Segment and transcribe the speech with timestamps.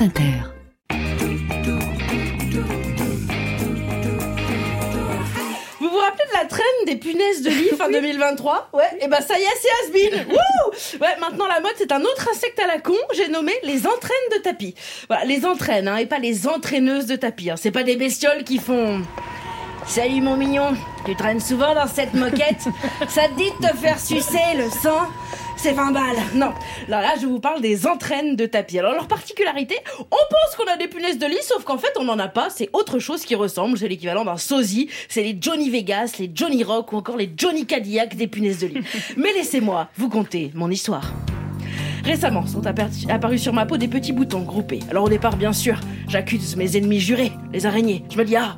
[0.00, 0.32] France Inter.
[5.78, 9.20] Vous vous rappelez de la traîne des punaises de lit fin 2023 Ouais, et ben
[9.20, 9.46] ça y est,
[9.92, 13.52] c'est Wouh Ouais, maintenant la mode, c'est un autre insecte à la con, j'ai nommé
[13.62, 14.74] les entraînes de tapis.
[15.08, 17.50] Voilà, les entraînes, hein, et pas les entraîneuses de tapis.
[17.50, 17.56] Hein.
[17.58, 19.02] C'est pas des bestioles qui font...
[19.86, 22.68] Salut mon mignon, tu traînes souvent dans cette moquette
[23.08, 25.08] Ça te dit de te faire sucer le sang?
[25.60, 26.16] C'est 20 balles.
[26.34, 26.52] Non.
[26.88, 28.78] Alors là, je vous parle des entraînes de tapis.
[28.78, 32.04] Alors, leur particularité, on pense qu'on a des punaises de lit, sauf qu'en fait, on
[32.04, 32.48] n'en a pas.
[32.50, 33.76] C'est autre chose qui ressemble.
[33.76, 34.88] C'est l'équivalent d'un sosie.
[35.08, 38.68] C'est les Johnny Vegas, les Johnny Rock ou encore les Johnny Cadillac des punaises de
[38.68, 38.80] lit.
[39.16, 41.12] Mais laissez-moi vous conter mon histoire.
[42.04, 44.80] Récemment sont apparus sur ma peau des petits boutons groupés.
[44.90, 48.04] Alors au départ, bien sûr, j'accuse mes ennemis jurés, les araignées.
[48.10, 48.56] Je me dis, ah,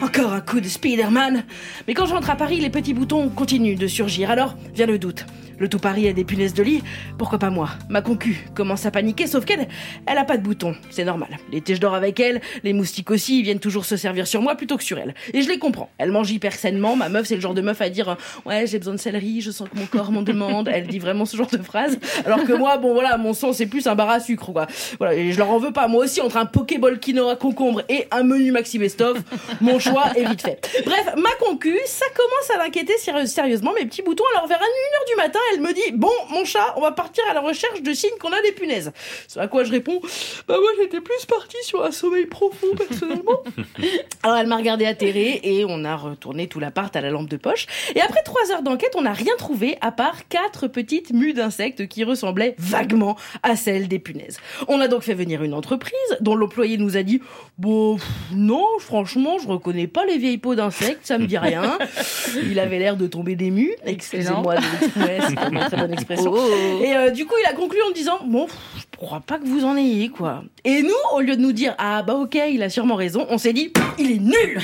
[0.00, 1.44] encore un coup de Spider-Man.
[1.86, 4.30] Mais quand j'entre à Paris, les petits boutons continuent de surgir.
[4.30, 5.26] Alors vient le doute.
[5.58, 6.82] Le tout Paris a des punaises de lit,
[7.18, 9.68] pourquoi pas moi Ma concu commence à paniquer, sauf qu'elle,
[10.06, 11.28] elle a pas de bouton, c'est normal.
[11.50, 14.54] L'été je dors avec elle, les moustiques aussi, ils viennent toujours se servir sur moi
[14.54, 15.14] plutôt que sur elle.
[15.32, 15.90] Et je les comprends.
[15.98, 18.78] Elle mange hyper sainement, ma meuf c'est le genre de meuf à dire ouais j'ai
[18.78, 20.68] besoin de céleri, je sens que mon corps m'en demande.
[20.72, 21.98] Elle dit vraiment ce genre de phrase.
[22.24, 24.66] Alors que moi, bon voilà, mon sang c'est plus un bar à sucre quoi.
[24.98, 25.88] Voilà, et je leur en veux pas.
[25.88, 29.20] Moi aussi entre un Pokéball quinoa concombre et un menu Maxi Bestov,
[29.60, 30.82] mon choix est vite fait.
[30.84, 32.94] Bref, ma concu, ça commence à l'inquiéter
[33.26, 34.24] sérieusement mes petits boutons.
[34.36, 37.34] Alors vers 1h du matin, elle me dit Bon, mon chat, on va partir à
[37.34, 38.92] la recherche de signes qu'on a des punaises.
[39.26, 40.00] C'est à quoi je réponds
[40.46, 43.42] Bah, moi, j'étais plus partie sur un sommeil profond, personnellement.
[44.22, 47.36] Alors, elle m'a regardé atterrée et on a retourné tout l'appart à la lampe de
[47.36, 47.66] poche.
[47.94, 51.86] Et après trois heures d'enquête, on n'a rien trouvé à part quatre petites mues d'insectes
[51.88, 54.38] qui ressemblaient vaguement à celles des punaises.
[54.68, 57.20] On a donc fait venir une entreprise dont l'employé nous a dit
[57.58, 57.98] Bon,
[58.32, 61.78] non, franchement, je reconnais pas les vieilles peaux d'insectes, ça me dit rien.
[62.42, 63.74] Il avait l'air de tomber des mues.
[63.84, 64.60] Excusez-moi de
[65.68, 66.32] très bonne expression.
[66.34, 66.82] Oh.
[66.82, 68.46] Et euh, du coup, il a conclu en disant Bon,
[68.98, 70.42] crois pas que vous en ayez, quoi.
[70.64, 73.38] Et nous, au lieu de nous dire Ah bah ok, il a sûrement raison, on
[73.38, 74.58] s'est dit Il est nul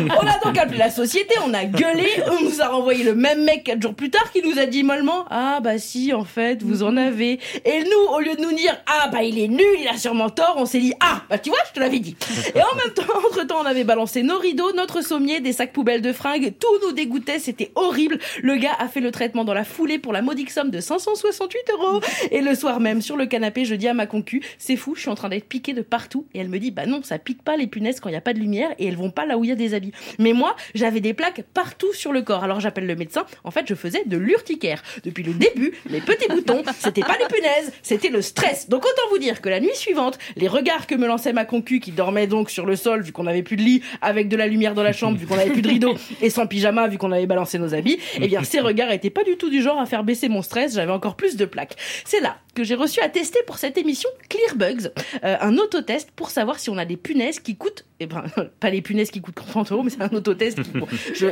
[0.00, 3.44] On a donc appelé la société, on a gueulé, on nous a renvoyé le même
[3.44, 6.62] mec quatre jours plus tard qui nous a dit mollement Ah bah si, en fait,
[6.62, 7.40] vous en avez.
[7.64, 10.28] Et nous, au lieu de nous dire Ah bah il est nul, il a sûrement
[10.28, 12.16] tort, on s'est dit Ah bah tu vois, je te l'avais dit.
[12.54, 15.72] Et en même temps, entre temps, on avait balancé nos rideaux, notre sommier, des sacs
[15.72, 18.18] poubelles de fringues, tout nous dégoûtait, c'était horrible.
[18.42, 21.58] Le gars a fait le traitement dans la foulée pour la modique somme de 568
[21.72, 22.00] euros.
[22.30, 25.02] Et le soir même, sur le canapé, je dis à ma concu, c'est fou, je
[25.02, 26.26] suis en train d'être piquée de partout.
[26.34, 28.20] Et elle me dit, bah non, ça pique pas les punaises quand il n'y a
[28.20, 29.92] pas de lumière et elles vont pas là où il y a des habits.
[30.18, 32.42] Mais moi, j'avais des plaques partout sur le corps.
[32.42, 33.24] Alors j'appelle le médecin.
[33.44, 34.82] En fait, je faisais de l'urticaire.
[35.04, 38.68] Depuis le début, les petits boutons, c'était pas les punaises, c'était le stress.
[38.68, 41.78] Donc autant vous dire que la nuit suivante, les regards que me lançait ma concu,
[41.78, 44.48] qui dormait donc sur le sol vu qu'on avait plus de lit, avec de la
[44.48, 47.12] lumière dans la chambre vu qu'on avait plus de rideaux, et sans pyjama vu qu'on
[47.12, 49.86] avait balancé nos habits, eh bien ces regards étaient pas du tout du genre à
[49.86, 50.74] faire baisser mon stress.
[50.74, 51.76] J'avais encore plus de plaques.
[52.04, 54.90] C'est là que j'ai reçu à tester pour cette émission Clearbugs,
[55.24, 58.24] euh, un autotest pour savoir si on a des punaises qui coûtent, eh ben,
[58.60, 60.58] pas les punaises qui coûtent 30 euros, mais c'est un autotest.
[60.74, 60.86] Bon,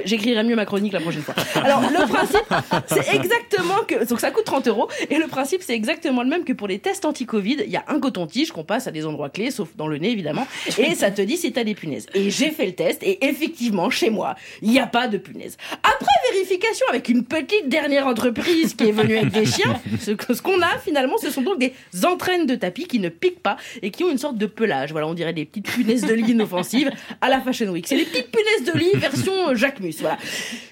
[0.05, 1.35] J'écrirai mieux ma chronique la prochaine fois.
[1.63, 2.45] Alors le principe,
[2.87, 6.45] c'est exactement que donc ça coûte 30 euros et le principe c'est exactement le même
[6.45, 7.59] que pour les tests anti-Covid.
[7.65, 10.11] Il y a un coton-tige qu'on passe à des endroits clés, sauf dans le nez
[10.11, 10.47] évidemment,
[10.79, 12.07] et ça te dit si t'as des punaises.
[12.15, 15.57] Et j'ai fait le test et effectivement chez moi il n'y a pas de punaises.
[15.83, 20.13] Après vérification avec une petite dernière entreprise qui est venue avec des chiens, ce,
[20.43, 21.73] qu'on a finalement ce sont donc des
[22.05, 24.93] entraînes de tapis qui ne piquent pas et qui ont une sorte de pelage.
[24.93, 26.29] Voilà, on dirait des petites punaises de lit
[27.21, 27.87] à la Fashion Week.
[27.87, 29.97] C'est les petites punaises de lit version euh, Jacques Mus.
[30.01, 30.19] Voilà.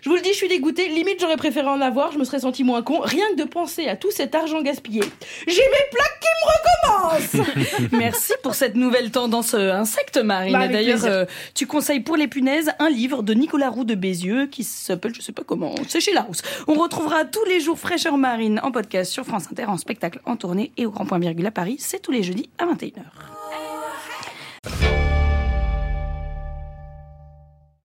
[0.02, 0.88] Je vous le dis, je suis dégoûtée.
[0.88, 2.12] Limite, j'aurais préféré en avoir.
[2.12, 3.00] Je me serais senti moins con.
[3.00, 5.02] Rien que de penser à tout cet argent gaspillé.
[5.46, 7.90] J'ai mes plaques qui me recommencent.
[7.92, 10.52] Merci pour cette nouvelle tendance euh, insecte, Marine.
[10.52, 14.46] Bah, D'ailleurs, euh, tu conseilles pour les punaises un livre de Nicolas Roux de Bézieux
[14.46, 16.42] qui s'appelle, je sais pas comment, c'est chez Larousse.
[16.66, 20.36] On retrouvera tous les jours Fraîcheur Marine en podcast sur France Inter en spectacle en
[20.36, 21.76] tournée et au Grand Point Virgule à Paris.
[21.78, 23.35] C'est tous les jeudis à 21h.